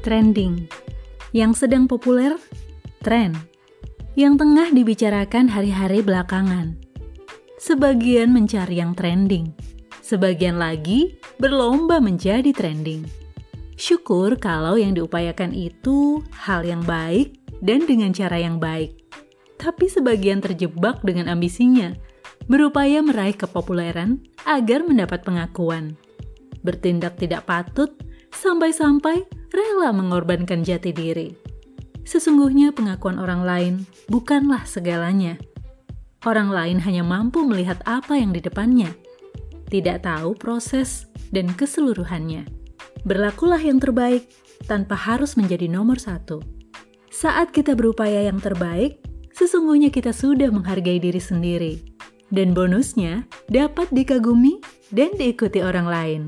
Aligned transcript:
trending. 0.00 0.64
Yang 1.30 1.64
sedang 1.64 1.84
populer, 1.84 2.34
tren. 3.04 3.36
Yang 4.16 4.42
tengah 4.42 4.68
dibicarakan 4.72 5.46
hari-hari 5.52 6.00
belakangan. 6.02 6.74
Sebagian 7.60 8.32
mencari 8.32 8.80
yang 8.80 8.96
trending, 8.96 9.52
sebagian 10.00 10.56
lagi 10.56 11.20
berlomba 11.36 12.00
menjadi 12.00 12.50
trending. 12.56 13.04
Syukur 13.76 14.40
kalau 14.40 14.80
yang 14.80 14.96
diupayakan 14.96 15.52
itu 15.52 16.24
hal 16.32 16.64
yang 16.64 16.80
baik 16.84 17.36
dan 17.60 17.84
dengan 17.84 18.16
cara 18.16 18.40
yang 18.40 18.56
baik. 18.56 18.96
Tapi 19.60 19.92
sebagian 19.92 20.40
terjebak 20.40 21.04
dengan 21.04 21.28
ambisinya, 21.28 21.92
berupaya 22.48 23.04
meraih 23.04 23.36
kepopuleran 23.36 24.24
agar 24.48 24.80
mendapat 24.80 25.20
pengakuan. 25.20 26.00
Bertindak 26.64 27.20
tidak 27.20 27.44
patut 27.44 27.92
sampai-sampai 28.32 29.39
rela 29.50 29.90
mengorbankan 29.94 30.62
jati 30.62 30.90
diri. 30.94 31.34
Sesungguhnya 32.06 32.74
pengakuan 32.74 33.20
orang 33.20 33.42
lain 33.46 33.74
bukanlah 34.10 34.66
segalanya. 34.66 35.38
Orang 36.26 36.50
lain 36.52 36.82
hanya 36.82 37.06
mampu 37.06 37.46
melihat 37.46 37.80
apa 37.88 38.18
yang 38.18 38.34
di 38.34 38.44
depannya, 38.44 38.92
tidak 39.70 40.04
tahu 40.04 40.34
proses 40.34 41.06
dan 41.30 41.48
keseluruhannya. 41.54 42.44
Berlakulah 43.06 43.62
yang 43.62 43.80
terbaik 43.80 44.28
tanpa 44.68 44.98
harus 44.98 45.38
menjadi 45.38 45.70
nomor 45.70 45.96
satu. 45.96 46.42
Saat 47.08 47.54
kita 47.54 47.72
berupaya 47.78 48.28
yang 48.28 48.42
terbaik, 48.42 49.00
sesungguhnya 49.32 49.88
kita 49.88 50.12
sudah 50.12 50.52
menghargai 50.52 51.00
diri 51.00 51.22
sendiri. 51.22 51.74
Dan 52.30 52.54
bonusnya 52.54 53.26
dapat 53.50 53.90
dikagumi 53.90 54.62
dan 54.94 55.10
diikuti 55.18 55.62
orang 55.64 55.86
lain. 55.88 56.22